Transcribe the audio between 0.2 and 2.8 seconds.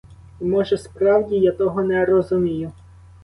І може, справді, я того не розумію!